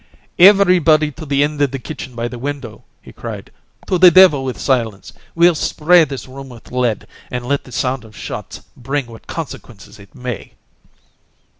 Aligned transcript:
"Everybody 0.39 1.11
to 1.11 1.27
the 1.27 1.43
end 1.43 1.61
of 1.61 1.69
the 1.69 1.77
kitchen 1.77 2.15
by 2.15 2.27
the 2.27 2.39
window!" 2.39 2.83
he 3.03 3.13
cried. 3.13 3.51
"To 3.85 3.99
the 3.99 4.09
devil 4.09 4.43
with 4.43 4.59
silence 4.59 5.13
we'll 5.35 5.53
spray 5.53 6.05
this 6.05 6.27
room 6.27 6.49
with 6.49 6.71
lead, 6.71 7.05
and 7.29 7.45
let 7.45 7.65
the 7.65 7.71
sound 7.71 8.03
of 8.03 8.17
shots 8.17 8.61
bring 8.75 9.05
what 9.05 9.27
consequences 9.27 9.99
it 9.99 10.15
may!" 10.15 10.53